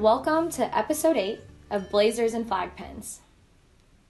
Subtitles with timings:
[0.00, 3.20] Welcome to episode 8 of Blazers and Flag Pens.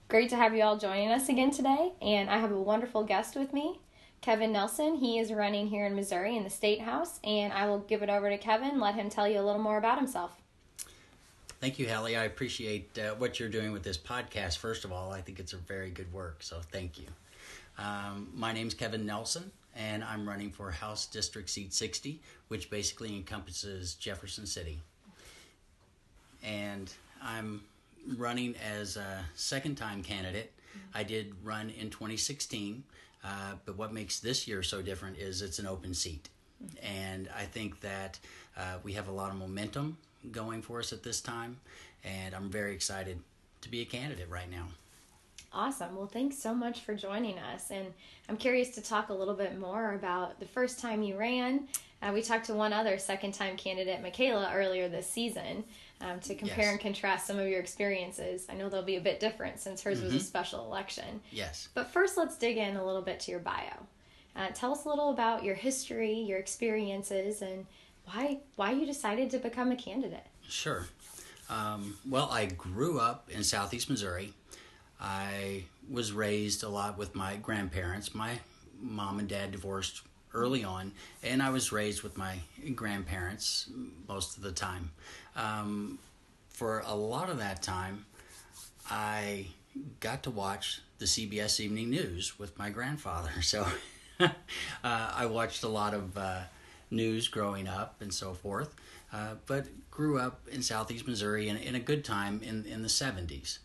[0.07, 3.35] Great to have you all joining us again today, and I have a wonderful guest
[3.35, 3.81] with me,
[4.21, 4.95] Kevin Nelson.
[4.95, 8.09] He is running here in Missouri in the State House, and I will give it
[8.09, 10.31] over to Kevin, let him tell you a little more about himself.
[11.59, 12.15] Thank you, Hallie.
[12.15, 14.59] I appreciate uh, what you're doing with this podcast.
[14.59, 17.07] First of all, I think it's a very good work, so thank you.
[17.77, 23.13] Um, my name's Kevin Nelson, and I'm running for House District Seat 60, which basically
[23.13, 24.79] encompasses Jefferson City.
[26.43, 26.91] And
[27.21, 27.61] I'm
[28.17, 30.51] running as a second time candidate.
[30.93, 32.83] I did run in 2016,
[33.23, 33.27] uh,
[33.65, 36.29] but what makes this year so different is it's an open seat.
[36.81, 38.19] And I think that
[38.57, 39.97] uh, we have a lot of momentum
[40.31, 41.57] going for us at this time,
[42.03, 43.19] and I'm very excited
[43.61, 44.67] to be a candidate right now.
[45.53, 45.95] Awesome.
[45.95, 47.71] Well, thanks so much for joining us.
[47.71, 47.87] And
[48.29, 51.67] I'm curious to talk a little bit more about the first time you ran.
[52.01, 55.65] Uh, we talked to one other second time candidate, Michaela, earlier this season
[56.01, 56.71] um, to compare Yes.
[56.71, 58.47] and contrast some of your experiences.
[58.49, 61.21] I know they'll be a bit different since hers was a special election.
[61.31, 61.69] Yes.
[61.73, 63.87] But first, let's dig in a little bit to your bio.
[64.35, 67.65] Uh, tell us a little about your history, your experiences, and
[68.05, 70.25] why why you decided to become a candidate.
[70.47, 70.87] Sure.
[71.49, 74.33] Um, well, I grew up in southeast Missouri.
[74.99, 78.15] I was raised a lot with my grandparents.
[78.15, 78.39] My
[78.79, 80.01] mom and dad divorced
[80.33, 82.37] early on, and I was raised with my
[82.73, 83.69] grandparents
[84.07, 84.91] most of the time.
[85.35, 85.99] Um,
[86.49, 88.05] for a lot of that time,
[88.89, 89.47] I
[89.99, 93.31] got to watch the CBS Evening News with my grandfather.
[93.41, 93.65] So
[94.19, 94.29] uh,
[94.83, 96.41] I watched a lot of uh,
[96.91, 98.75] news growing up and so forth,
[99.11, 102.87] uh, but grew up in southeast Missouri in, in a good time in, in the
[102.87, 103.57] 70s.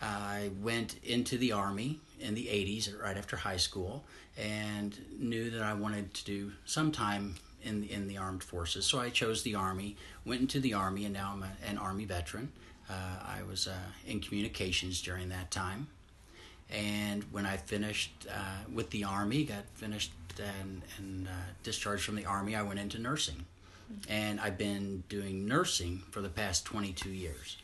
[0.00, 4.02] I went into the Army in the 80s, right after high school,
[4.36, 8.86] and knew that I wanted to do some time in, in the armed forces.
[8.86, 12.04] So I chose the Army, went into the Army, and now I'm a, an Army
[12.04, 12.52] veteran.
[12.88, 12.92] Uh,
[13.24, 13.74] I was uh,
[14.06, 15.88] in communications during that time.
[16.70, 21.30] And when I finished uh, with the Army, got finished and, and uh,
[21.62, 23.44] discharged from the Army, I went into nursing.
[24.08, 27.58] And I've been doing nursing for the past 22 years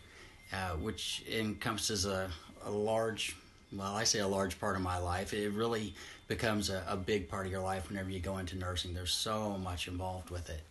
[0.52, 2.30] uh, which encompasses a,
[2.64, 3.36] a large,
[3.72, 5.32] well, I say a large part of my life.
[5.32, 5.94] It really
[6.28, 8.94] becomes a, a big part of your life whenever you go into nursing.
[8.94, 10.62] There's so much involved with it.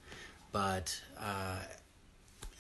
[0.52, 1.58] But uh,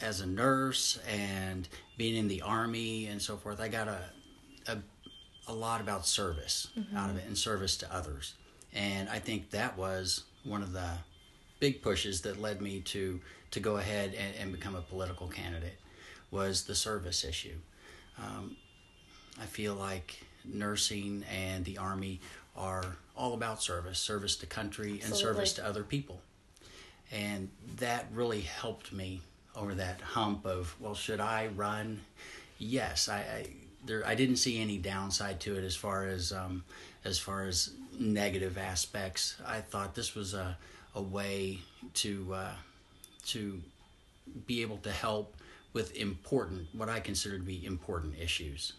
[0.01, 3.99] as a nurse and being in the army and so forth, I got a,
[4.67, 4.77] a,
[5.47, 8.33] a lot about service out of it and service to others.
[8.73, 10.89] And I think that was one of the
[11.59, 13.19] big pushes that led me to,
[13.51, 15.77] to go ahead and, and become a political candidate
[16.31, 17.55] was the service issue.
[18.19, 18.57] Um,
[19.41, 22.19] I feel like nursing and the army
[22.57, 26.21] are all about service, service to country and service to other people.
[27.11, 29.21] And that really helped me
[29.55, 32.01] over that hump of, well, should I run?
[32.57, 33.47] Yes, I, I
[33.85, 36.63] there I didn't see any downside to it as far as um,
[37.05, 39.35] as far as negative aspects.
[39.45, 40.57] I thought this was a
[40.95, 41.59] a way
[41.95, 42.51] to uh,
[43.27, 43.61] to
[44.45, 45.35] be able to help
[45.73, 48.73] with important what I consider to be important issues.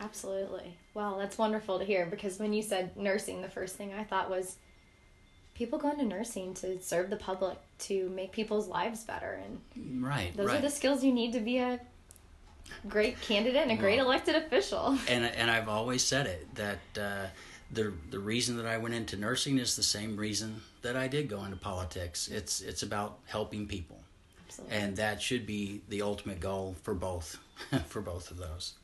[0.00, 0.76] Absolutely.
[0.92, 4.28] Well, that's wonderful to hear because when you said nursing, the first thing I thought
[4.28, 4.56] was
[5.54, 9.40] people go into nursing to serve the public, to make people's lives better.
[9.44, 10.58] And Right, those right.
[10.58, 11.80] are the skills you need to be a
[12.88, 14.98] great candidate and a great elected official.
[15.08, 17.26] and and I've always said it that uh,
[17.70, 21.28] the the reason that I went into nursing is the same reason that I did
[21.28, 22.28] go into politics.
[22.28, 24.00] It's it's about helping people,
[24.46, 24.76] Absolutely.
[24.76, 27.38] and that should be the ultimate goal for both
[27.86, 28.74] for both of those.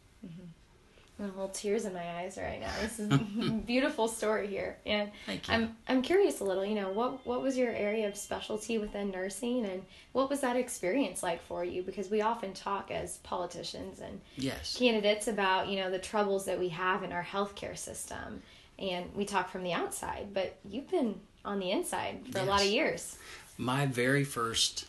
[1.21, 2.73] A little tears in my eyes right now.
[2.81, 5.55] This is a beautiful story here, and Thank you.
[5.55, 6.65] I'm I'm curious a little.
[6.65, 9.83] You know, what what was your area of specialty within nursing, and
[10.13, 11.83] what was that experience like for you?
[11.83, 14.77] Because we often talk as politicians and Yes.
[14.79, 18.43] candidates about you know the troubles that we have in our healthcare system,
[18.79, 22.61] and we talk from the outside, but you've been on the inside for a lot
[22.63, 23.17] of years.
[23.59, 24.87] my very first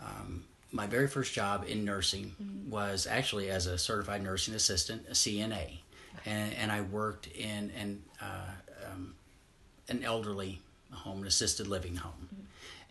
[0.00, 2.34] um, my very first job in nursing
[2.68, 5.78] was actually as a certified nursing assistant a cna
[6.26, 8.50] and, and i worked in an, uh,
[8.92, 9.14] um,
[9.88, 10.60] an elderly
[10.92, 12.28] home an assisted living home.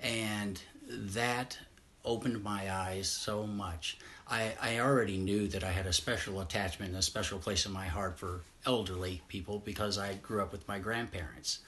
[0.01, 1.57] And that
[2.05, 3.97] opened my eyes so much.
[4.29, 7.71] I, I already knew that i had a special attachment and a special place in
[7.71, 11.59] my heart for elderly people because i grew up with my grandparents.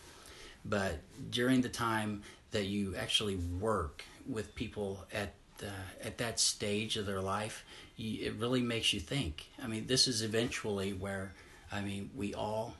[0.65, 5.33] But during the time that you actually work with people at
[5.63, 7.63] uh, at that stage of their life,
[7.97, 9.47] you, it really makes you think.
[9.61, 11.33] I mean, this is eventually where,
[11.71, 12.75] I mean, we all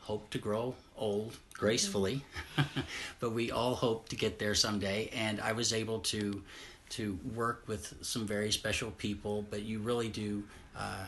[0.00, 2.24] hope to grow old gracefully,
[3.20, 5.10] but we all hope to get there someday.
[5.14, 6.42] And I was able to
[6.88, 10.44] to work with some very special people, but you really do
[10.78, 11.04] uh,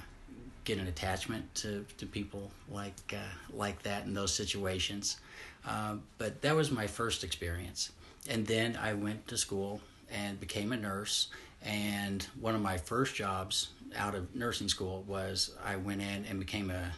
[0.64, 5.18] get an attachment to, to people like uh, like that in those situations.
[5.66, 7.92] Uh, but that was my first experience,
[8.28, 9.80] and then I went to school
[10.10, 11.28] and became a nurse.
[11.64, 16.38] And one of my first jobs out of nursing school was I went in and
[16.38, 16.92] became a,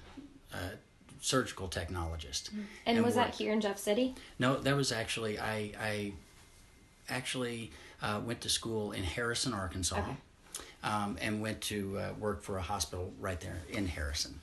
[0.52, 0.58] a
[1.20, 2.50] surgical technologist.
[2.52, 2.66] And,
[2.96, 3.32] and was worked.
[3.32, 4.14] that here in Jeff City?
[4.38, 6.12] No, that was actually I I
[7.08, 7.70] actually
[8.02, 10.12] uh, went to school in Harrison, Arkansas, okay.
[10.84, 14.40] um, and went to uh, work for a hospital right there in Harrison.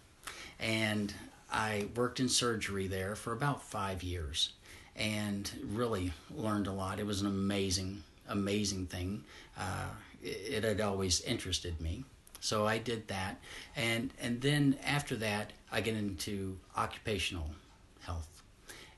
[0.60, 1.14] And
[1.52, 4.52] I worked in surgery there for about five years
[4.96, 7.00] and really learned a lot.
[7.00, 9.24] It was an amazing, amazing thing.
[9.58, 9.90] Uh,
[10.22, 12.04] it, it had always interested me.
[12.40, 13.40] So I did that.
[13.76, 17.50] And, and then after that, I get into occupational
[18.02, 18.42] health.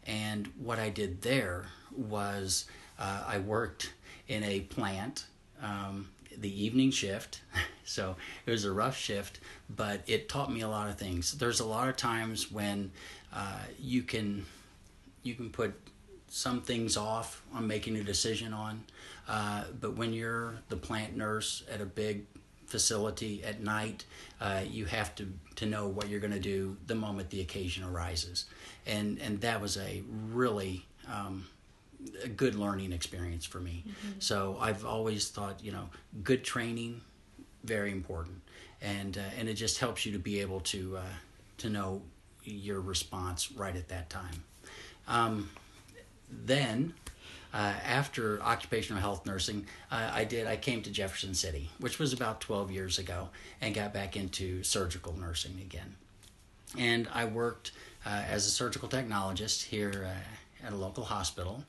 [0.05, 1.65] And what I did there
[1.95, 2.65] was
[2.97, 3.93] uh, I worked
[4.27, 5.25] in a plant,
[5.61, 7.41] um, the evening shift.
[7.85, 11.31] So it was a rough shift, but it taught me a lot of things.
[11.31, 12.91] There's a lot of times when
[13.33, 14.45] uh, you can
[15.23, 15.73] you can put
[16.29, 18.83] some things off on making a decision on,
[19.27, 22.25] uh, but when you're the plant nurse at a big
[22.65, 24.05] facility at night,
[24.39, 27.83] uh, you have to, to know what you're going to do the moment the occasion
[27.83, 28.45] arises.
[28.85, 31.47] And, and that was a really um,
[32.23, 33.83] a good learning experience for me.
[33.87, 34.19] Mm-hmm.
[34.19, 35.89] So I've always thought, you know,
[36.23, 37.01] good training,
[37.63, 38.41] very important,
[38.81, 41.01] and uh, and it just helps you to be able to uh,
[41.57, 42.01] to know
[42.43, 44.43] your response right at that time.
[45.07, 45.49] Um,
[46.31, 46.93] then.
[47.51, 50.45] Uh, after occupational health nursing, uh, I did.
[50.45, 53.29] I came to Jefferson City, which was about 12 years ago,
[53.59, 55.95] and got back into surgical nursing again.
[56.77, 57.71] And I worked
[58.05, 61.63] uh, as a surgical technologist here uh, at a local hospital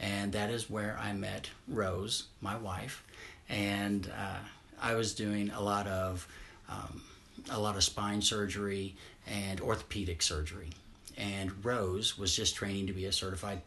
[0.00, 3.04] and that is where I met Rose, my wife,
[3.48, 4.38] and uh,
[4.80, 6.26] I was doing a lot of
[6.68, 7.02] um,
[7.50, 8.96] a lot of spine surgery
[9.26, 10.70] and orthopedic surgery,
[11.16, 13.62] and Rose was just training to be a certified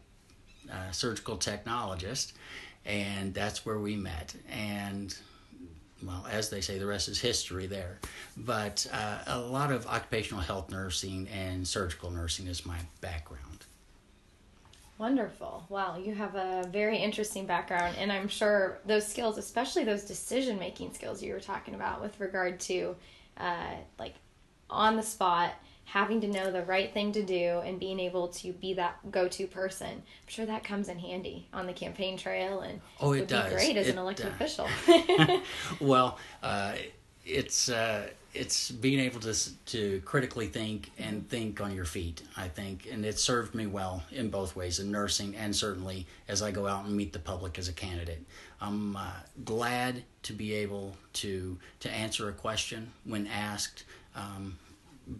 [0.72, 2.32] uh, surgical technologist,
[2.84, 5.16] and that's where we met and.
[6.00, 7.98] Well, as they say, the rest is history there.
[8.36, 13.64] But uh, a lot of occupational health nursing and surgical nursing is my background.
[14.98, 15.64] Wonderful.
[15.68, 20.58] Wow, you have a very interesting background, and I'm sure those skills, especially those decision
[20.58, 22.96] making skills you were talking about with regard to
[23.36, 24.14] uh, like
[24.68, 25.54] on the spot,
[25.90, 29.26] having to know the right thing to do, and being able to be that go
[29.28, 29.88] to person.
[29.88, 33.50] I'm sure that comes in handy on the campaign trail, and oh, it would does.
[33.50, 34.68] be great as it, an elected official.
[35.80, 36.74] well, uh,
[37.24, 39.34] it's uh, it's being able to
[39.66, 42.22] to critically think and think on your feet.
[42.36, 46.42] I think, and it served me well in both ways in nursing and certainly as
[46.42, 48.24] I go out and meet the public as a candidate.
[48.60, 49.12] I'm uh,
[49.44, 54.58] glad to be able to to answer a question when asked, um,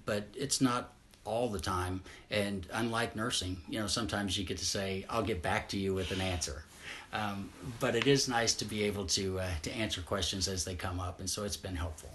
[0.07, 0.93] but it's not
[1.25, 2.03] all the time.
[2.31, 5.95] And unlike nursing, you know, sometimes you get to say, "I'll get back to you
[5.95, 6.65] with an answer."
[7.13, 7.51] Um,
[7.81, 11.01] but it is nice to be able to uh, to answer questions as they come
[11.01, 12.11] up, and so it's been helpful.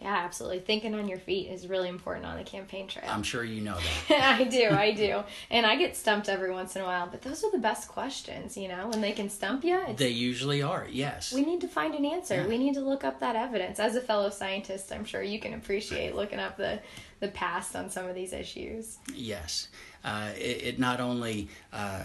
[0.00, 0.60] Yeah, absolutely.
[0.60, 3.04] Thinking on your feet is really important on the campaign trail.
[3.08, 3.76] I'm sure you know
[4.08, 4.38] that.
[4.40, 5.22] I do, I do.
[5.50, 8.56] And I get stumped every once in a while, but those are the best questions,
[8.56, 9.80] you know, when they can stump you.
[9.96, 11.32] They usually are, yes.
[11.34, 12.36] We need to find an answer.
[12.36, 12.46] Yeah.
[12.46, 13.78] We need to look up that evidence.
[13.78, 16.80] As a fellow scientist, I'm sure you can appreciate looking up the,
[17.20, 18.98] the past on some of these issues.
[19.14, 19.68] Yes.
[20.02, 22.04] Uh, it, it, not only uh,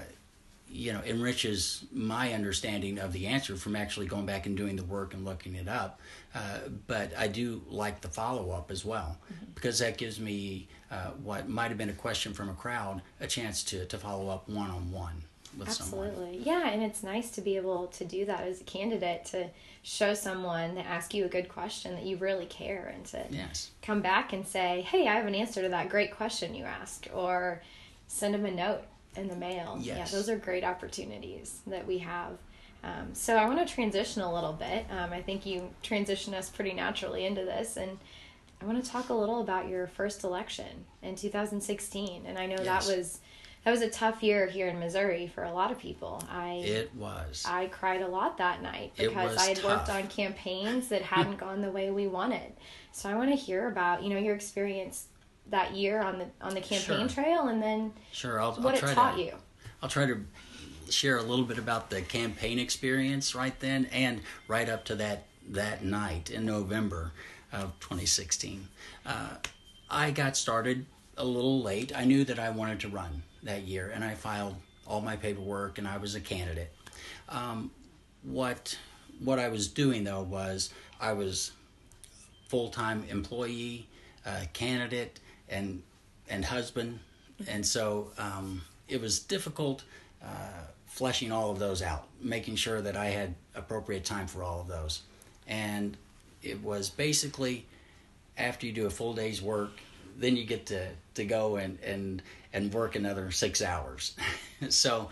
[0.76, 4.84] you know enriches my understanding of the answer from actually going back and doing the
[4.84, 6.02] work and looking it up
[6.36, 9.46] uh, but i do like the follow-up as well mm-hmm.
[9.56, 13.28] because that gives me uh, what might have been a question from a crowd a
[13.28, 15.24] chance to, to follow up one-on-one
[15.58, 16.08] with someone.
[16.08, 16.64] absolutely someone.
[16.64, 19.50] yeah and it's nice to be able to do that as a candidate to
[19.82, 23.72] show someone that ask you a good question that you really care and to yes.
[23.82, 27.08] come back and say hey i have an answer to that great question you asked
[27.14, 27.62] or
[28.08, 28.82] send them a note
[29.18, 29.78] in the mail.
[29.80, 29.98] Yes.
[29.98, 32.38] Yeah, those are great opportunities that we have.
[32.84, 34.86] Um, so I want to transition a little bit.
[34.92, 37.98] Um, I think you transition us pretty naturally into this, and
[38.62, 42.26] I want to talk a little about your first election in 2016.
[42.26, 42.88] And I know yes.
[42.88, 43.20] that was
[43.64, 46.24] that was a tough year here in Missouri for a lot of people.
[46.30, 47.44] I it was.
[47.48, 49.88] I cried a lot that night because I had tough.
[49.88, 52.54] worked on campaigns that hadn't gone the way we wanted.
[52.92, 55.08] So I want to hear about you know your experience
[55.50, 57.24] that year on the on the campaign sure.
[57.24, 59.34] trail, and then sure, I'll, what I'll try it taught to, you.
[59.82, 60.24] I'll try to
[60.90, 65.26] share a little bit about the campaign experience right then and right up to that
[65.50, 67.12] that night in November
[67.52, 68.68] of 2016.
[69.06, 69.36] Uh,
[69.90, 70.86] I got started
[71.18, 71.96] a little late.
[71.96, 74.56] I knew that I wanted to run that year, and I filed
[74.88, 76.74] all my paperwork, and I was a candidate.
[77.30, 77.72] Um,
[78.24, 78.78] what
[79.20, 81.52] what I was doing though was I was
[82.48, 83.88] full time employee,
[84.26, 85.82] uh, candidate, and
[86.30, 87.00] and husband,
[87.48, 89.84] and so um, it was difficult
[90.24, 94.62] uh, fleshing all of those out, making sure that I had appropriate time for all
[94.62, 95.02] of those,
[95.48, 95.98] and
[96.42, 97.66] it was basically
[98.38, 99.72] after you do a full day's work,
[100.18, 102.22] then you get to to go and and
[102.54, 104.16] and work another six hours.
[104.70, 105.10] so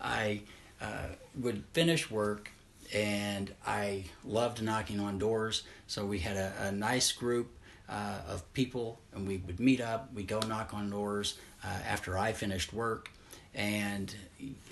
[0.00, 0.42] I
[0.80, 1.08] uh,
[1.40, 2.50] would finish work
[2.92, 5.62] and I loved knocking on doors.
[5.86, 7.50] So we had a, a nice group
[7.88, 10.12] uh, of people, and we would meet up.
[10.14, 13.10] We go knock on doors uh, after I finished work,
[13.54, 14.14] and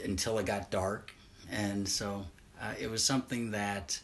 [0.05, 1.13] until it got dark.
[1.51, 2.25] And so
[2.61, 4.01] uh, it was something that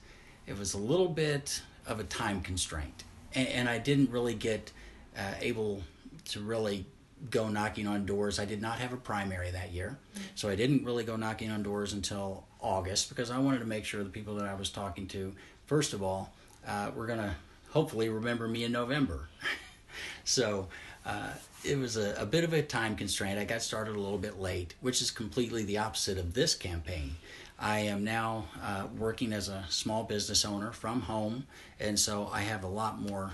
[0.47, 4.73] it was a little bit of a time constraint, and, and I didn't really get
[5.17, 5.83] uh, able
[6.27, 6.85] to really
[7.31, 8.39] go knocking on doors.
[8.39, 9.99] I did not have a primary that year,
[10.35, 13.85] so I didn't really go knocking on doors until August because I wanted to make
[13.85, 15.33] sure the people that I was talking to,
[15.67, 16.33] first of all,
[16.67, 17.35] uh, were going to
[17.77, 19.29] hopefully remember me in November.
[20.25, 20.67] so
[21.05, 21.29] uh,
[21.63, 23.39] it was a, a, bit of a time constraint.
[23.39, 27.17] I got started a little bit late, which is completely the opposite of this campaign.
[27.59, 31.47] I am now uh, working as a small business owner from home,
[31.79, 33.33] and so I have a lot more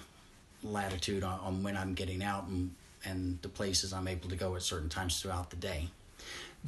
[0.65, 4.57] latitude on, on when I'm getting out and and the places I'm able to go
[4.57, 5.89] at certain times throughout the day.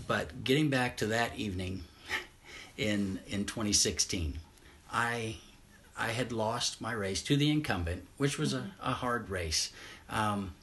[0.06, 1.82] But getting back to that evening
[2.76, 4.38] in in 2016,
[4.92, 5.38] I
[5.96, 9.72] I had lost my race to the incumbent, which was a, a hard race.
[10.10, 10.54] Um,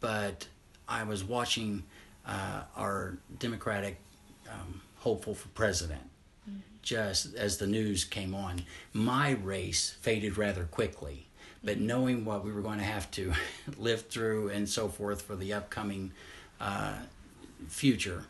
[0.00, 0.46] but
[0.88, 1.84] I was watching
[2.26, 3.98] uh, our Democratic
[4.50, 6.02] um, hopeful for president
[6.48, 6.60] mm-hmm.
[6.82, 8.62] just as the news came on.
[8.92, 11.28] My race faded rather quickly
[11.64, 13.32] but knowing what we were going to have to
[13.78, 16.12] live through and so forth for the upcoming
[16.60, 16.94] uh,
[17.68, 18.24] future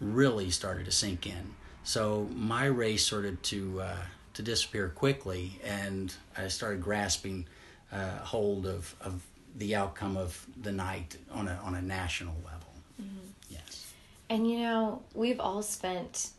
[0.00, 1.54] really started to sink in.
[1.84, 3.96] So my race started to uh,
[4.40, 7.46] to disappear quickly, and I started grasping
[7.92, 9.22] uh, hold of, of
[9.56, 12.72] the outcome of the night on a on a national level.
[13.00, 13.26] Mm-hmm.
[13.50, 13.92] Yes.
[14.28, 16.30] And you know, we've all spent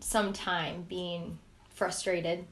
[0.00, 1.38] some time being
[1.70, 2.44] frustrated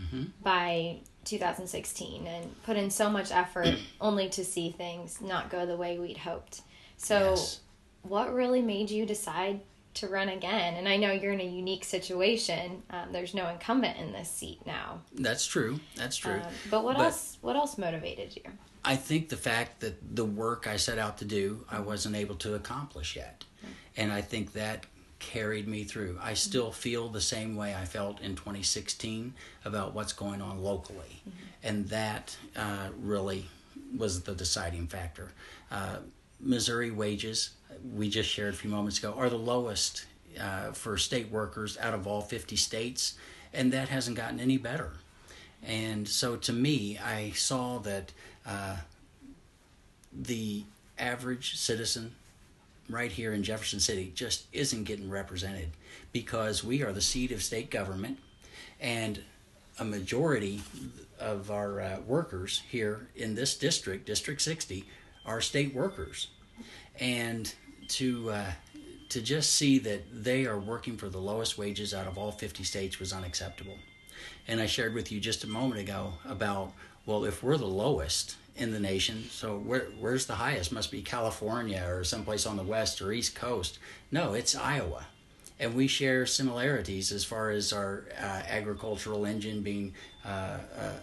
[0.00, 0.24] mm-hmm.
[0.42, 5.76] by 2016 and put in so much effort only to see things not go the
[5.76, 6.62] way we'd hoped.
[6.96, 7.60] So, yes.
[8.02, 9.60] what really made you decide
[9.94, 10.74] to run again?
[10.74, 12.82] And I know you're in a unique situation.
[12.90, 15.00] Um, there's no incumbent in this seat now.
[15.14, 15.80] That's true.
[15.96, 16.34] That's true.
[16.34, 17.38] Um, but what but else?
[17.40, 18.42] What else motivated you?
[18.84, 22.36] I think the fact that the work I set out to do, I wasn't able
[22.36, 23.72] to accomplish yet, mm-hmm.
[23.96, 24.86] and I think that
[25.20, 26.18] carried me through.
[26.20, 31.22] I still feel the same way I felt in 2016 about what's going on locally.
[31.28, 31.36] Mm-hmm.
[31.62, 33.46] And that uh, really
[33.96, 35.30] was the deciding factor.
[35.70, 35.98] Uh,
[36.40, 37.50] Missouri wages,
[37.94, 40.06] we just shared a few moments ago, are the lowest
[40.40, 43.14] uh, for state workers out of all 50 states,
[43.52, 44.92] and that hasn't gotten any better.
[45.62, 48.12] And so to me, I saw that
[48.46, 48.76] uh,
[50.12, 50.64] the
[50.98, 52.14] average citizen
[52.88, 55.70] right here in Jefferson City just isn't getting represented
[56.12, 58.18] because we are the seat of state government
[58.80, 59.22] and
[59.78, 60.62] a majority
[61.18, 64.84] of our uh, workers here in this district, District 60,
[65.24, 66.28] are state workers.
[66.98, 67.52] And
[67.88, 68.52] to uh,
[69.08, 72.62] to just see that they are working for the lowest wages out of all 50
[72.62, 73.76] states was unacceptable.
[74.46, 76.72] And I shared with you just a moment ago about
[77.06, 79.24] well, if we're the lowest in the nation.
[79.30, 80.70] So where where's the highest?
[80.70, 83.78] Must be California or someplace on the west or east coast.
[84.12, 85.06] No, it's Iowa.
[85.58, 90.58] And we share similarities as far as our uh, agricultural engine being uh, uh,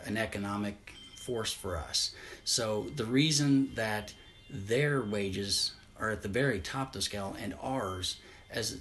[0.05, 0.93] an economic
[1.27, 2.15] force for us.
[2.45, 4.13] So the reason that
[4.49, 8.17] their wages are at the very top of the scale and ours
[8.49, 8.79] as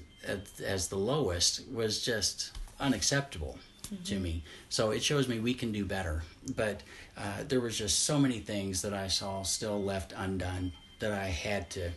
[0.67, 4.03] as the lowest was just unacceptable mm-hmm.
[4.05, 4.43] to me.
[4.69, 6.23] So it shows me we can do better.
[6.55, 6.83] But
[7.17, 11.27] uh, there was just so many things that I saw still left undone that I
[11.27, 11.91] had to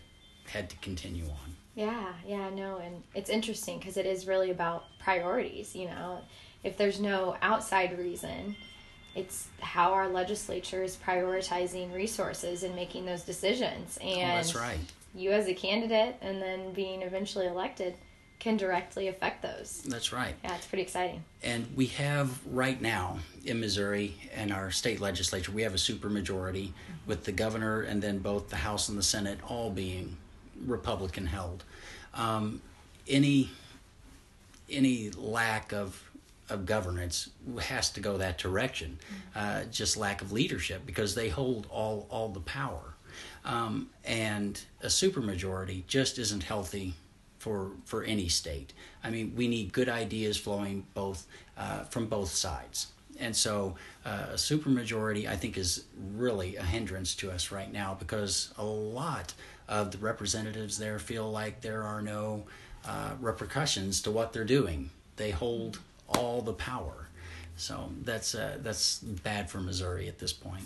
[0.45, 1.55] had to continue on.
[1.75, 5.75] Yeah, yeah, no, and it's interesting because it is really about priorities.
[5.75, 6.21] You know,
[6.63, 8.55] if there's no outside reason,
[9.15, 13.97] it's how our legislature is prioritizing resources and making those decisions.
[14.01, 14.79] And oh, that's right.
[15.15, 17.95] You as a candidate, and then being eventually elected
[18.39, 19.81] can directly affect those.
[19.85, 20.33] That's right.
[20.43, 21.23] Yeah, it's pretty exciting.
[21.43, 26.67] And we have right now in Missouri and our state legislature, we have a supermajority
[26.67, 26.93] mm-hmm.
[27.05, 30.15] with the governor and then both the House and the Senate all being
[30.65, 31.63] Republican held.
[32.13, 32.61] Um,
[33.07, 33.49] any
[34.71, 36.08] any lack of
[36.49, 37.29] of governance
[37.61, 38.99] has to go that direction.
[39.01, 39.39] Mm-hmm.
[39.39, 42.95] Uh, just lack of leadership because they hold all all the power.
[43.45, 46.93] Um, and a supermajority just isn't healthy
[47.37, 48.73] for for any state.
[49.03, 51.25] I mean, we need good ideas flowing both
[51.57, 52.87] uh, from both sides,
[53.19, 53.75] and so
[54.05, 58.65] uh, a supermajority, I think, is really a hindrance to us right now because a
[58.65, 59.33] lot
[59.67, 62.43] of the representatives there feel like there are no
[62.85, 64.89] uh, repercussions to what they're doing.
[65.15, 65.79] They hold
[66.15, 67.07] all the power,
[67.55, 70.63] so that's uh, that's bad for Missouri at this point.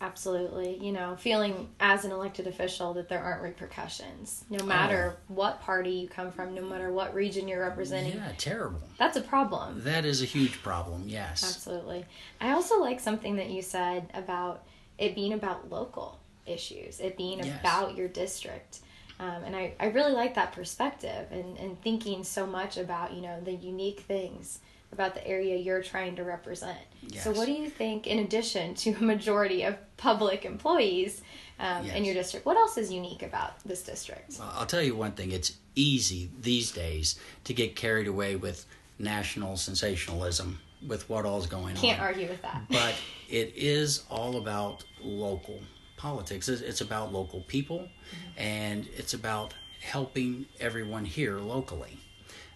[0.00, 0.76] Absolutely.
[0.84, 5.34] You know, feeling as an elected official that there aren't repercussions, no matter oh.
[5.34, 8.14] what party you come from, no matter what region you're representing.
[8.16, 8.82] Yeah, terrible.
[8.98, 9.82] That's a problem.
[9.82, 11.42] That is a huge problem, yes.
[11.42, 12.04] Absolutely.
[12.38, 14.64] I also like something that you said about
[14.98, 17.58] it being about local issues, it being yes.
[17.60, 18.80] about your district.
[19.24, 23.22] Um, and I, I really like that perspective and, and thinking so much about, you
[23.22, 24.58] know, the unique things
[24.92, 26.78] about the area you're trying to represent.
[27.08, 27.24] Yes.
[27.24, 31.22] So, what do you think, in addition to a majority of public employees
[31.58, 31.96] um, yes.
[31.96, 34.36] in your district, what else is unique about this district?
[34.38, 38.66] Well, I'll tell you one thing it's easy these days to get carried away with
[38.98, 41.82] national sensationalism with what all's going Can't on.
[41.82, 42.62] Can't argue with that.
[42.68, 42.94] But
[43.30, 45.60] it is all about local
[46.04, 46.50] politics.
[46.50, 48.38] It's about local people, mm-hmm.
[48.38, 51.96] and it's about helping everyone here locally.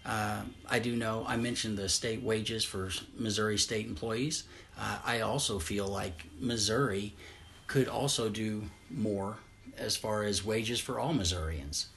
[0.05, 4.45] Uh, I do know I mentioned the state wages for Missouri state employees.
[4.79, 7.15] Uh, I also feel like Missouri
[7.67, 9.37] could also do more
[9.79, 11.89] as far as wages for all Missourians.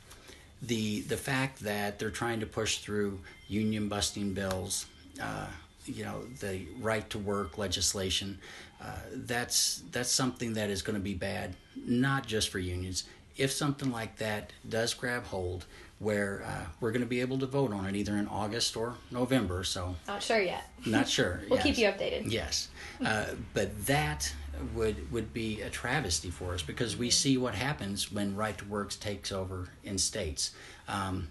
[0.62, 4.86] The the fact that they're trying to push through union busting bills,
[5.22, 5.48] uh,
[5.86, 8.40] you know, the right to work legislation,
[8.82, 13.04] uh, that's that's something that is going to be bad, not just for unions.
[13.38, 15.66] If something like that does grab hold,
[16.00, 18.96] where uh, we're going to be able to vote on it either in August or
[19.12, 19.64] November.
[19.64, 20.64] So not sure yet.
[20.86, 21.42] Not sure.
[21.50, 21.66] we'll yes.
[21.66, 22.32] keep you updated.
[22.32, 22.70] Yes,
[23.06, 24.34] uh, but that
[24.74, 28.66] would would be a travesty for us because we see what happens when right to
[28.66, 30.52] works takes over in states.
[30.88, 31.30] Um,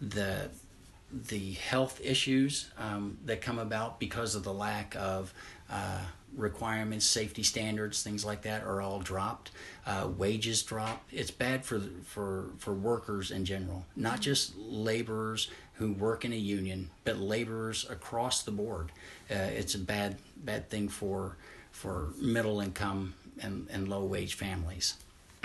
[0.00, 0.50] the
[1.12, 5.32] the health issues um, that come about because of the lack of
[5.70, 6.00] uh,
[6.36, 9.50] requirements, safety standards, things like that are all dropped.
[9.86, 11.04] Uh, wages drop.
[11.10, 16.36] It's bad for for for workers in general, not just laborers who work in a
[16.36, 18.90] union, but laborers across the board.
[19.30, 21.36] Uh, it's a bad bad thing for
[21.70, 24.94] for middle income and, and low wage families.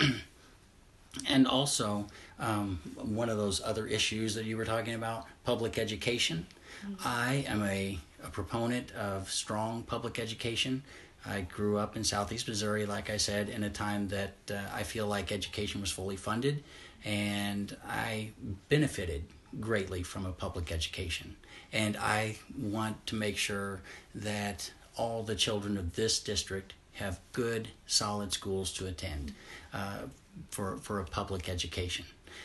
[1.28, 2.06] and also,
[2.38, 6.46] um, one of those other issues that you were talking about, public education.
[6.84, 6.94] Mm-hmm.
[7.04, 10.82] I am a a proponent of strong public education.
[11.26, 14.82] I grew up in Southeast Missouri, like I said, in a time that uh, I
[14.82, 16.62] feel like education was fully funded,
[17.04, 18.30] and I
[18.68, 19.24] benefited
[19.60, 21.36] greatly from a public education.
[21.72, 23.80] And I want to make sure
[24.14, 29.34] that all the children of this district have good, solid schools to attend
[29.72, 30.02] uh,
[30.50, 32.04] for, for a public education.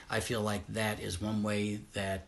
[0.10, 2.26] I feel like that is one way that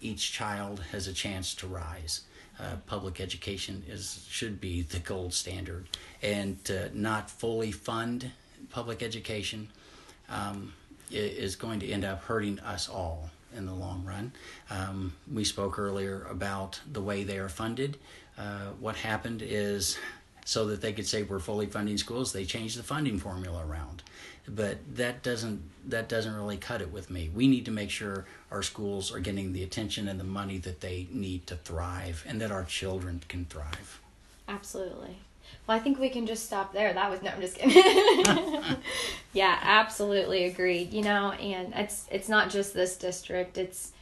[0.00, 2.22] each child has a chance to rise
[2.58, 5.88] uh, public education is should be the gold standard,
[6.22, 8.30] and to not fully fund
[8.70, 9.68] public education
[10.28, 10.72] um,
[11.10, 14.32] is going to end up hurting us all in the long run.
[14.70, 17.98] Um, we spoke earlier about the way they are funded.
[18.36, 19.96] Uh, what happened is
[20.44, 24.02] so that they could say we're fully funding schools, they changed the funding formula around
[24.46, 27.30] but that doesn't that doesn't really cut it with me.
[27.34, 30.80] We need to make sure our schools are getting the attention and the money that
[30.80, 34.00] they need to thrive, and that our children can thrive.
[34.48, 35.18] Absolutely.
[35.66, 36.92] Well, I think we can just stop there.
[36.92, 38.76] That was no, I'm just kidding.
[39.32, 40.92] yeah, absolutely agreed.
[40.92, 43.58] You know, and it's it's not just this district.
[43.58, 43.92] It's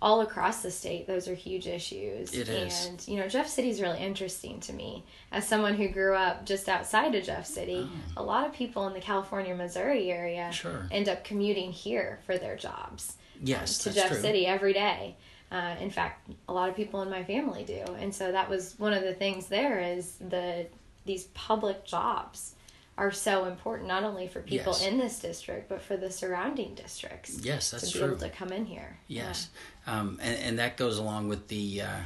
[0.00, 2.32] all across the state, those are huge issues.
[2.32, 2.86] It is.
[2.86, 5.04] And, you know, Jeff City is really interesting to me.
[5.32, 8.22] As someone who grew up just outside of Jeff City, oh.
[8.22, 10.86] a lot of people in the California, Missouri area sure.
[10.92, 13.16] end up commuting here for their jobs.
[13.42, 13.84] Yes.
[13.86, 14.20] Um, to Jeff true.
[14.20, 15.16] City every day.
[15.50, 17.82] Uh, in fact, a lot of people in my family do.
[17.98, 20.66] And so that was one of the things there is the
[21.06, 22.54] these public jobs
[22.98, 24.86] are so important not only for people yes.
[24.86, 27.38] in this district but for the surrounding districts.
[27.40, 28.08] Yes, that's to be true.
[28.08, 28.98] able to come in here.
[29.06, 29.48] Yes,
[29.86, 30.00] yeah.
[30.00, 32.00] um, and and that goes along with the uh,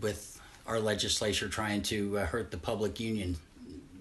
[0.00, 3.36] with our legislature trying to uh, hurt the public union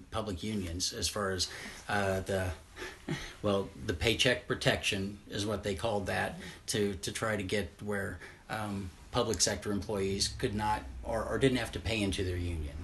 [0.10, 1.47] public unions as far as
[1.88, 2.49] uh, the
[3.43, 8.17] well the paycheck protection is what they called that to to try to get where
[8.49, 12.75] um, public sector employees could not or, or didn't have to pay into their union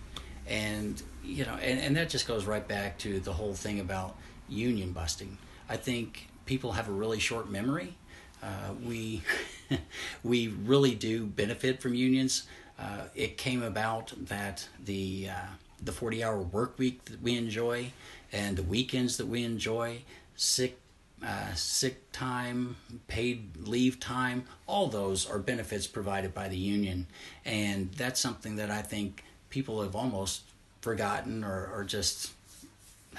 [0.48, 4.16] and you know, and, and that just goes right back to the whole thing about
[4.48, 5.38] union busting.
[5.70, 7.96] I think people have a really short memory.
[8.42, 9.22] Uh, we
[10.24, 12.48] we really do benefit from unions.
[12.78, 15.48] Uh, it came about that the uh,
[15.84, 17.92] the forty hour work week that we enjoy
[18.32, 20.04] and the weekends that we enjoy,
[20.36, 20.80] sick
[21.26, 22.78] uh, sick time,
[23.10, 27.08] paid leave time, all those are benefits provided by the union,
[27.44, 30.44] and that's something that I think people have almost
[30.82, 32.34] forgotten or, or just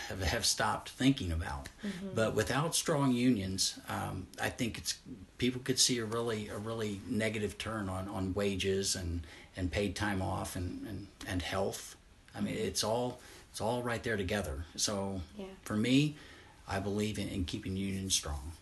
[0.08, 1.68] have, have stopped thinking about.
[1.84, 2.14] Mm-hmm.
[2.14, 4.98] But without strong unions, um, I think it's
[5.38, 9.22] people could see a really a really negative turn on, on wages and,
[9.56, 11.96] and paid time off and, and, and health.
[12.34, 13.20] I mean, it's all
[13.50, 14.64] it's all right there together.
[14.76, 15.46] So yeah.
[15.62, 16.16] for me,
[16.68, 18.52] I believe in, in keeping unions strong.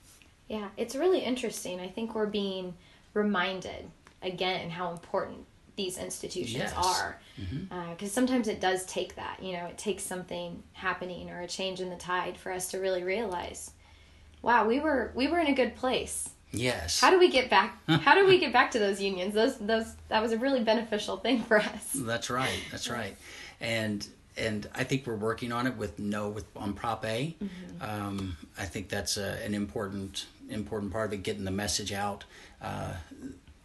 [0.49, 1.79] Yeah, it's really interesting.
[1.79, 2.75] I think we're being
[3.13, 3.91] reminded
[4.23, 5.45] again how important
[5.79, 6.75] these institutions yes.
[6.77, 7.73] are because mm-hmm.
[7.73, 11.81] uh, sometimes it does take that you know it takes something happening or a change
[11.81, 13.71] in the tide for us to really realize
[14.43, 17.79] wow we were we were in a good place yes how do we get back
[18.03, 21.17] how do we get back to those unions those those that was a really beneficial
[21.17, 23.17] thing for us that's right that's right
[23.61, 27.35] and and I think we're working on it with no with on Prop A.
[27.43, 27.83] Mm-hmm.
[27.83, 32.25] Um, I think that's a, an important important part of it, getting the message out
[32.63, 32.95] uh,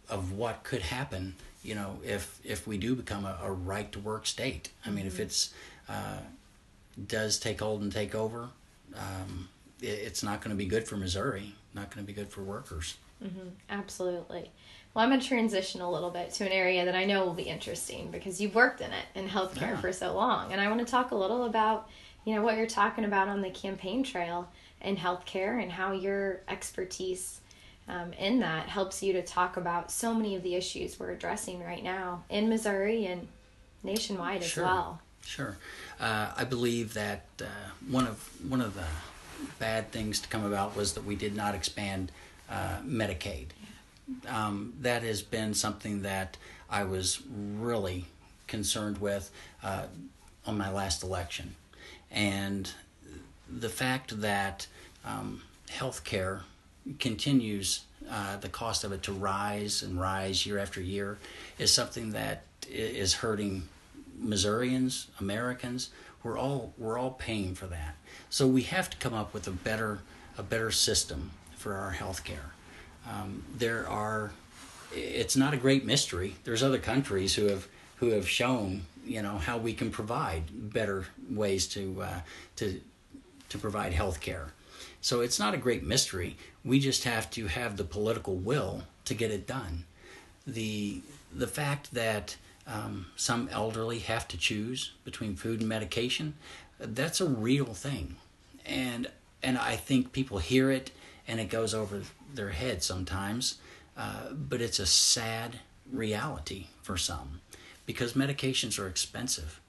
[0.08, 3.98] of what could happen you know, if if we do become a, a right to
[3.98, 4.68] work state.
[4.84, 5.08] I mean, mm-hmm.
[5.08, 5.54] if it's
[5.88, 6.18] uh,
[7.08, 8.50] does take hold and take over,
[8.94, 9.48] um,
[9.80, 11.54] it, it's not going to be good for Missouri.
[11.72, 12.98] Not going to be good for workers.
[13.24, 13.48] Mm-hmm.
[13.70, 14.50] Absolutely.
[14.92, 17.34] Well, I'm going to transition a little bit to an area that I know will
[17.34, 19.80] be interesting because you've worked in it in healthcare yeah.
[19.80, 21.88] for so long, and I want to talk a little about
[22.26, 24.50] you know what you're talking about on the campaign trail
[24.82, 27.40] in healthcare and how your expertise
[27.88, 31.62] um, in that helps you to talk about so many of the issues we're addressing
[31.62, 33.28] right now in Missouri and
[33.82, 34.64] nationwide as sure.
[34.64, 35.00] well.
[35.22, 35.56] Sure,
[36.00, 37.44] uh, I believe that uh,
[37.88, 38.84] one of one of the
[39.58, 42.12] bad things to come about was that we did not expand
[42.50, 43.48] uh, Medicaid.
[44.26, 44.46] Yeah.
[44.46, 46.36] Um, that has been something that
[46.68, 48.04] I was really
[48.46, 49.30] concerned with
[49.62, 49.84] uh,
[50.46, 51.54] on my last election,
[52.10, 52.70] and
[53.50, 54.66] the fact that
[55.06, 56.42] um, health care
[56.98, 61.18] continues uh, the cost of it to rise and rise year after year
[61.58, 63.68] is something that is hurting
[64.18, 65.90] Missourians, Americans.
[66.22, 67.96] We're all we're all paying for that.
[68.30, 70.00] So we have to come up with a better
[70.38, 72.52] a better system for our health care.
[73.10, 74.32] Um, there are
[74.92, 76.36] it's not a great mystery.
[76.44, 81.06] There's other countries who have who have shown you know how we can provide better
[81.30, 82.20] ways to uh,
[82.56, 82.80] to
[83.50, 84.48] to provide health care.
[85.00, 86.36] So it's not a great mystery.
[86.64, 89.84] We just have to have the political will to get it done.
[90.46, 91.00] The
[91.34, 96.34] the fact that um, some elderly have to choose between food and medication,
[96.78, 98.16] that's a real thing,
[98.64, 99.08] and
[99.42, 100.90] and I think people hear it
[101.26, 102.02] and it goes over
[102.34, 103.58] their head sometimes,
[103.96, 107.40] uh, but it's a sad reality for some
[107.86, 109.60] because medications are expensive,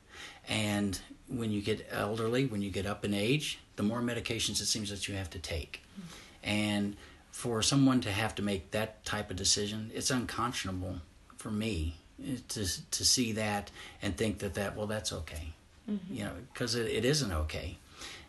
[0.47, 4.65] and when you get elderly, when you get up in age, the more medications it
[4.65, 5.81] seems that you have to take.
[6.45, 6.95] And
[7.31, 11.01] for someone to have to make that type of decision, it's unconscionable
[11.36, 11.95] for me
[12.47, 15.53] to to see that and think that that well that's okay,
[15.89, 16.13] mm-hmm.
[16.13, 17.77] you know, because it, it isn't okay.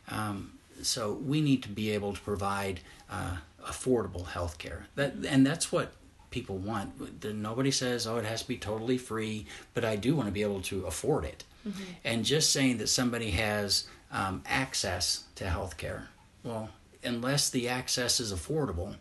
[0.08, 0.52] Um,
[0.82, 4.86] so we need to be able to provide uh, affordable health care.
[4.96, 5.92] That and that's what
[6.30, 7.24] people want.
[7.24, 10.42] Nobody says, "Oh, it has to be totally free," but I do want to be
[10.42, 11.44] able to afford it.
[11.66, 11.82] Mm-hmm.
[12.04, 16.08] And just saying that somebody has um, access to health care,
[16.44, 16.70] well,
[17.06, 18.96] unless the access is affordable,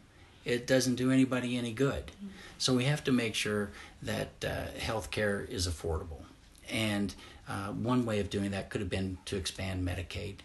[0.45, 2.07] it doesn't do anybody any good.
[2.07, 2.27] Mm-hmm.
[2.57, 3.71] So we have to make sure
[4.03, 6.21] that uh, health care is affordable.
[6.71, 7.13] And
[7.49, 10.35] uh, one way of doing that could have been to expand Medicaid.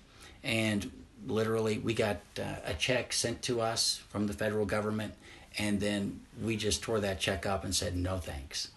[0.42, 0.90] And
[1.26, 5.14] literally, we got uh, a check sent to us from the federal government,
[5.58, 8.70] and then we just tore that check up and said, no thanks.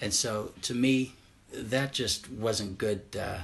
[0.00, 1.14] And so to me,
[1.52, 3.02] that just wasn't good.
[3.18, 3.38] Uh,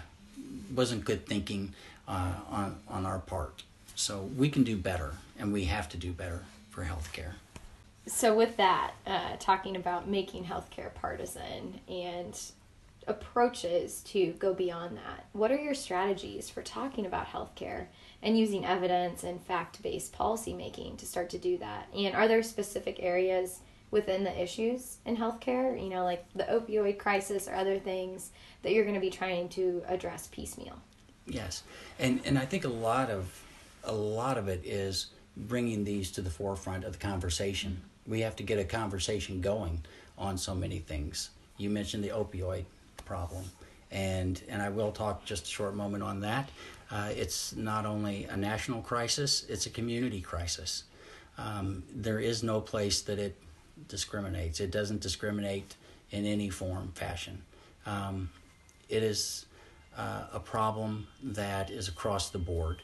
[0.74, 1.74] wasn't good thinking
[2.07, 3.62] uh, on on our part.
[4.02, 7.34] So we can do better, and we have to do better for healthcare.
[8.08, 12.36] So with that, uh, talking about making healthcare partisan and
[13.06, 17.86] approaches to go beyond that, what are your strategies for talking about healthcare
[18.24, 21.86] and using evidence and fact-based policy making to start to do that?
[21.94, 23.60] And are there specific areas?
[23.92, 28.30] within the issues in healthcare, you know, like the opioid crisis or other things
[28.62, 30.80] that you're going to be trying to address piecemeal.
[31.26, 31.62] Yes.
[31.98, 33.30] And and I think a lot of
[33.84, 37.80] a lot of it is bringing these to the forefront of the conversation.
[38.06, 39.82] We have to get a conversation going
[40.18, 41.30] on so many things.
[41.56, 42.64] You mentioned the opioid
[43.04, 43.44] problem,
[43.90, 46.50] and and I will talk just a short moment on that.
[46.90, 50.84] Uh, it's not only a national crisis; it's a community crisis.
[51.38, 53.36] Um, there is no place that it
[53.88, 54.60] discriminates.
[54.60, 55.76] It doesn't discriminate
[56.10, 57.42] in any form, fashion.
[57.86, 58.30] Um,
[58.88, 59.46] it is
[59.96, 62.82] uh, a problem that is across the board.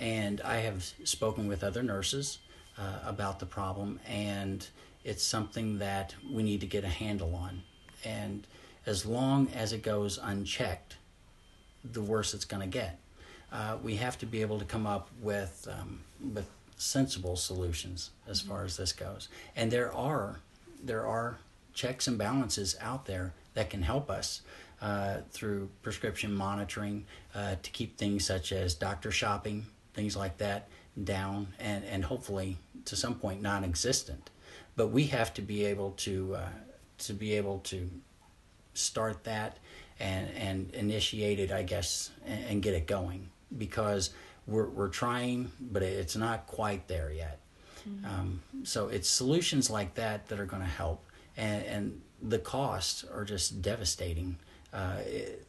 [0.00, 2.38] And I have spoken with other nurses
[2.76, 4.66] uh, about the problem, and
[5.04, 7.62] it's something that we need to get a handle on.
[8.04, 8.46] And
[8.86, 10.96] as long as it goes unchecked,
[11.84, 12.98] the worse it's going to get.
[13.52, 16.00] Uh, we have to be able to come up with um,
[16.34, 19.28] with sensible solutions as far as this goes.
[19.54, 20.40] And there are
[20.82, 21.38] there are
[21.74, 24.42] checks and balances out there that can help us
[24.80, 30.68] uh, through prescription monitoring uh, to keep things such as doctor shopping, things like that,
[31.02, 34.30] down and, and hopefully to some point non-existent.
[34.76, 36.48] But we have to be able to uh,
[36.98, 37.90] to be able to
[38.74, 39.58] start that
[39.98, 44.10] and and initiate it, I guess, and, and get it going because
[44.46, 47.38] we're we're trying, but it's not quite there yet.
[47.88, 48.04] Mm-hmm.
[48.06, 51.04] Um, so it's solutions like that that are going to help,
[51.36, 54.36] and and the costs are just devastating.
[54.72, 55.46] Uh, it,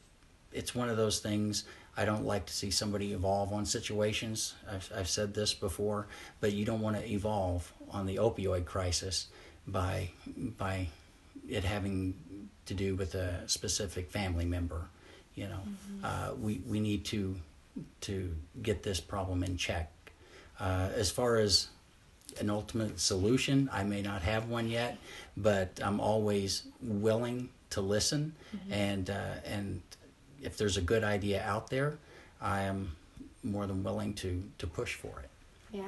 [0.51, 1.63] it's one of those things.
[2.01, 4.55] I don't like to see somebody evolve on situations.
[4.67, 6.07] I've, I've said this before,
[6.39, 9.27] but you don't want to evolve on the opioid crisis
[9.67, 10.09] by
[10.57, 10.87] by
[11.47, 12.15] it having
[12.65, 14.87] to do with a specific family member.
[15.35, 16.05] You know, mm-hmm.
[16.05, 17.35] uh, we we need to
[18.01, 19.91] to get this problem in check.
[20.59, 21.67] Uh, as far as
[22.39, 24.97] an ultimate solution, I may not have one yet,
[25.37, 28.73] but I'm always willing to listen, mm-hmm.
[28.73, 29.81] and uh, and
[30.41, 31.97] if there's a good idea out there,
[32.41, 32.95] I am
[33.43, 35.29] more than willing to to push for it.
[35.71, 35.83] Yeah.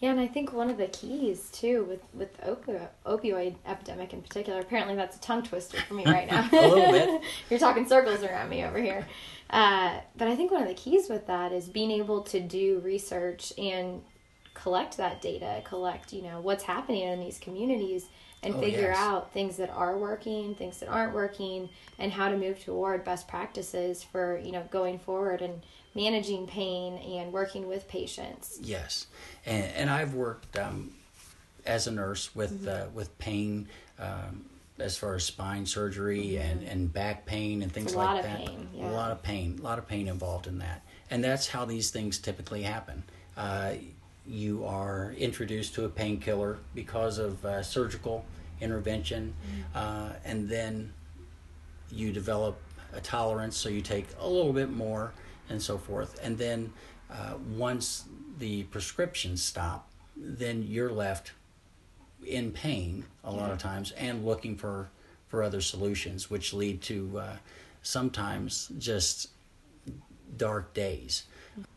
[0.00, 4.20] Yeah, and I think one of the keys too with with opioid, opioid epidemic in
[4.20, 4.60] particular.
[4.60, 6.48] Apparently, that's a tongue twister for me right now.
[6.52, 7.22] a little bit.
[7.48, 9.06] You're talking circles around me over here.
[9.48, 12.80] Uh, but I think one of the keys with that is being able to do
[12.80, 14.02] research and
[14.54, 18.06] collect that data, collect you know what's happening in these communities,
[18.42, 18.98] and oh, figure yes.
[18.98, 23.28] out things that are working, things that aren't working, and how to move toward best
[23.28, 25.62] practices for you know going forward and
[25.94, 28.58] managing pain and working with patients.
[28.62, 29.06] Yes,
[29.46, 30.92] and, and I've worked um,
[31.64, 32.88] as a nurse with mm-hmm.
[32.88, 33.68] uh, with pain.
[33.98, 34.46] Um,
[34.78, 36.50] as far as spine surgery mm-hmm.
[36.50, 38.38] and, and back pain and things like that.
[38.38, 38.90] Pain, yeah.
[38.90, 40.82] A lot of pain, a lot of pain involved in that.
[41.10, 43.04] And that's how these things typically happen.
[43.36, 43.74] Uh,
[44.26, 48.24] you are introduced to a painkiller because of uh, surgical
[48.60, 49.62] intervention, mm-hmm.
[49.74, 50.92] uh, and then
[51.90, 52.60] you develop
[52.92, 55.12] a tolerance, so you take a little bit more
[55.48, 56.18] and so forth.
[56.22, 56.72] And then
[57.10, 58.04] uh, once
[58.38, 61.32] the prescriptions stop, then you're left
[62.24, 64.90] in pain a lot of times and looking for
[65.28, 67.36] for other solutions, which lead to uh,
[67.82, 69.28] sometimes just
[70.36, 71.24] dark days.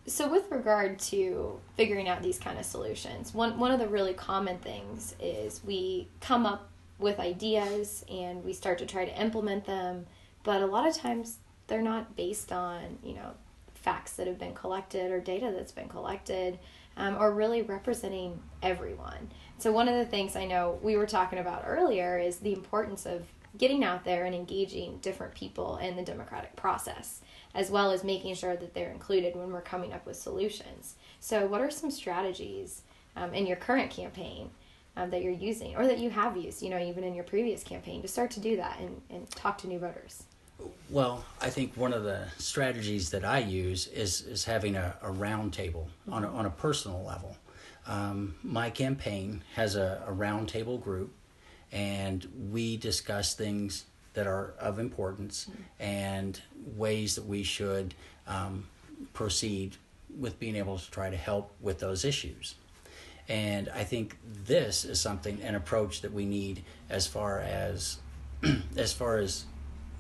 [0.08, 4.14] So, with regard to figuring out these kind of solutions, one one of the really
[4.14, 9.66] common things is we come up with ideas and we start to try to implement
[9.66, 10.06] them,
[10.44, 13.32] but a lot of times they're not based on you know
[13.74, 16.58] facts that have been collected or data that's been collected
[16.98, 19.30] um, or really representing everyone.
[19.58, 23.06] So, one of the things I know we were talking about earlier is the importance
[23.06, 23.24] of
[23.58, 27.22] getting out there and engaging different people in the democratic process,
[27.54, 30.96] as well as making sure that they're included when we're coming up with solutions.
[31.20, 32.82] So, what are some strategies
[33.16, 34.50] um, in your current campaign
[34.98, 37.64] um, that you're using or that you have used, you know, even in your previous
[37.64, 40.24] campaign to start to do that and, and talk to new voters?
[40.90, 45.12] Well, I think one of the strategies that I use is is having a, a
[45.12, 46.14] round table mm-hmm.
[46.14, 47.36] on a, on a personal level.
[47.88, 51.14] Um, my campaign has a, a round table group,
[51.76, 55.62] and we discuss things that are of importance mm-hmm.
[55.84, 56.42] and
[56.78, 57.94] ways that we should
[58.28, 58.66] um,
[59.14, 59.76] proceed
[60.18, 62.56] with being able to try to help with those issues.
[63.28, 68.00] And I think this is something an approach that we need as far as
[68.78, 69.46] as far as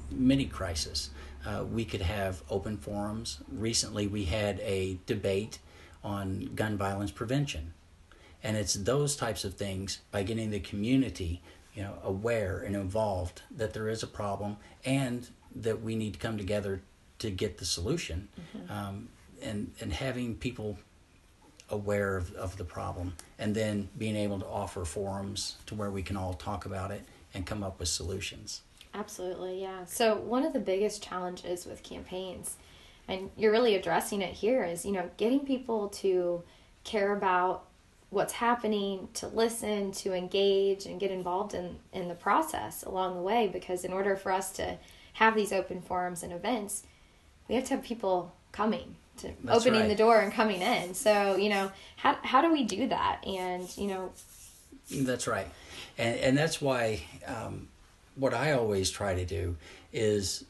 [0.09, 1.09] many crises.
[1.45, 3.39] Uh, we could have open forums.
[3.51, 5.59] Recently, we had a debate
[6.03, 7.73] on gun violence prevention,
[8.43, 11.41] and it's those types of things by getting the community,
[11.75, 16.19] you know, aware and involved that there is a problem and that we need to
[16.19, 16.81] come together
[17.19, 18.71] to get the solution, mm-hmm.
[18.71, 19.09] um,
[19.41, 20.77] and and having people
[21.69, 26.01] aware of, of the problem, and then being able to offer forums to where we
[26.01, 28.61] can all talk about it and come up with solutions.
[28.93, 29.83] Absolutely, yeah.
[29.85, 32.55] So, one of the biggest challenges with campaigns,
[33.07, 36.43] and you're really addressing it here, is you know, getting people to
[36.83, 37.65] care about
[38.09, 43.21] what's happening, to listen, to engage, and get involved in, in the process along the
[43.21, 43.47] way.
[43.47, 44.77] Because, in order for us to
[45.13, 46.83] have these open forums and events,
[47.47, 49.89] we have to have people coming to That's opening right.
[49.89, 50.93] the door and coming in.
[50.93, 53.25] So, you know, how, how do we do that?
[53.25, 54.11] And, you know,
[54.91, 55.47] that's right.
[55.97, 57.69] And, and that's why um,
[58.15, 59.57] what I always try to do
[59.93, 60.45] is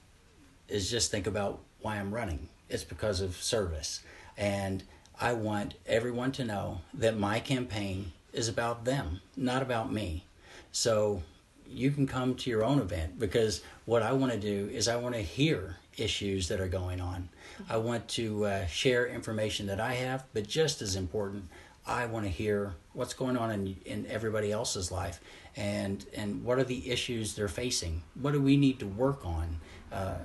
[0.67, 2.49] is just think about why I'm running.
[2.69, 4.01] It's because of service.
[4.35, 4.83] And
[5.19, 10.25] I want everyone to know that my campaign is about them, not about me.
[10.71, 11.23] So
[11.67, 14.97] you can come to your own event because what I want to do is I
[14.97, 17.30] want to hear issues that are going on.
[17.69, 21.45] I want to uh, share information that I have, but just as important,
[21.88, 25.21] I want to hear what's going on in, in everybody else's life
[25.56, 28.01] and and what are the issues they're facing.
[28.15, 29.60] What do we need to work on
[29.91, 30.17] uh,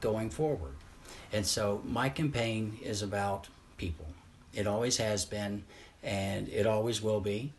[0.00, 0.74] going forward?
[1.32, 4.06] And so my campaign is about people.
[4.54, 5.64] It always has been,
[6.02, 7.52] and it always will be,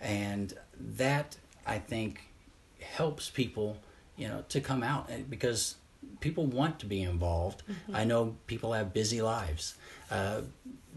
[0.00, 0.52] and
[0.96, 2.22] that I think
[2.80, 3.78] helps people,
[4.16, 5.76] you know, to come out because
[6.20, 7.62] people want to be involved.
[7.70, 7.96] Mm-hmm.
[7.96, 9.74] I know people have busy lives,
[10.10, 10.42] uh,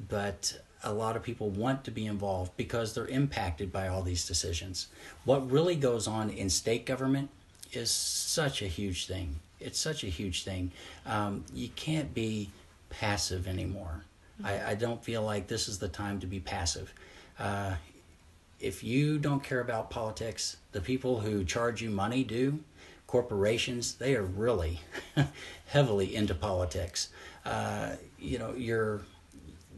[0.08, 4.26] but a lot of people want to be involved because they're impacted by all these
[4.26, 4.88] decisions.
[5.26, 7.30] What really goes on in state government
[7.72, 9.40] is such a huge thing.
[9.60, 10.72] It's such a huge thing.
[11.06, 12.50] Um, you can't be
[12.90, 14.06] passive anymore.
[14.44, 16.94] I, I, don't feel like this is the time to be passive.
[17.40, 17.76] Uh,
[18.60, 22.60] if you don't care about politics, the people who charge you money do.
[23.08, 24.80] Corporations, they are really
[25.68, 27.10] heavily into politics.
[27.46, 29.02] Uh, you know, you're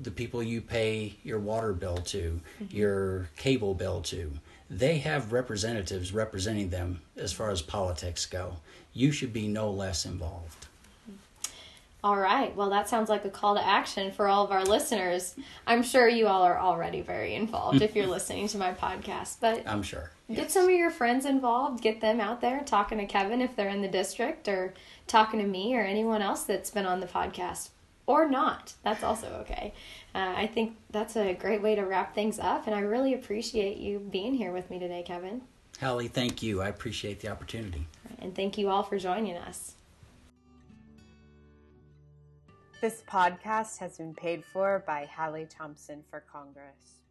[0.01, 2.75] the people you pay your water bill to, mm-hmm.
[2.75, 4.31] your cable bill to,
[4.69, 8.57] they have representatives representing them as far as politics go.
[8.93, 10.67] You should be no less involved.
[12.03, 12.53] All right.
[12.53, 15.35] Well, that sounds like a call to action for all of our listeners.
[15.65, 19.63] I'm sure you all are already very involved if you're listening to my podcast, but
[19.65, 20.11] I'm sure.
[20.27, 20.37] Yes.
[20.37, 23.69] Get some of your friends involved, get them out there talking to Kevin if they're
[23.69, 24.73] in the district or
[25.07, 27.69] talking to me or anyone else that's been on the podcast
[28.05, 28.73] or not.
[28.83, 29.73] That's also okay.
[30.13, 33.77] Uh, I think that's a great way to wrap things up, and I really appreciate
[33.77, 35.41] you being here with me today, Kevin.
[35.79, 36.61] Hallie, thank you.
[36.61, 37.87] I appreciate the opportunity.
[38.19, 39.75] And thank you all for joining us.
[42.83, 47.02] This podcast has been paid for by Hallie Thompson for Congress.